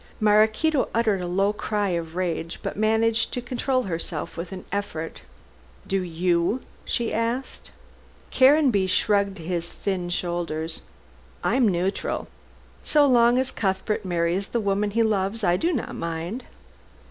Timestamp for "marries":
14.03-14.47